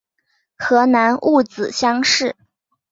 [0.57, 2.35] 河南戊子乡试。